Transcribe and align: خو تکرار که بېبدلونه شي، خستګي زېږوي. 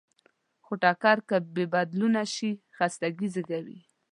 خو 0.65 0.73
تکرار 0.83 1.19
که 1.27 1.35
بېبدلونه 1.53 2.23
شي، 2.33 2.51
خستګي 2.75 3.27
زېږوي. 3.33 3.79